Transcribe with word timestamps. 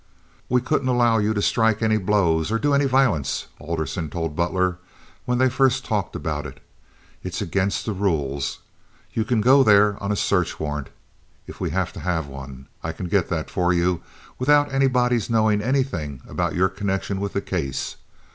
"We 0.49 0.61
couldn't 0.61 0.87
allow 0.87 1.19
you 1.19 1.31
to 1.35 1.43
strike 1.43 1.83
any 1.83 1.97
blows 1.99 2.51
or 2.51 2.57
do 2.57 2.73
any 2.73 2.85
violence," 2.85 3.45
Alderson 3.59 4.09
told 4.09 4.35
Butler, 4.35 4.79
when 5.25 5.37
they 5.37 5.47
first 5.47 5.85
talked 5.85 6.15
about 6.15 6.47
it. 6.47 6.59
"It's 7.21 7.39
against 7.39 7.85
the 7.85 7.93
rules. 7.93 8.61
You 9.13 9.23
can 9.23 9.41
go 9.41 9.59
in 9.61 9.67
there 9.67 10.01
on 10.01 10.11
a 10.11 10.15
search 10.15 10.59
warrant, 10.59 10.89
if 11.45 11.61
we 11.61 11.69
have 11.69 11.93
to 11.93 11.99
have 11.99 12.25
one. 12.25 12.65
I 12.81 12.93
can 12.93 13.09
get 13.09 13.29
that 13.29 13.51
for 13.51 13.71
you 13.73 14.01
without 14.39 14.73
anybody's 14.73 15.29
knowing 15.29 15.61
anything 15.61 16.23
about 16.27 16.55
your 16.55 16.69
connection 16.69 17.19
with 17.19 17.33
the 17.33 17.41
case. 17.41 17.97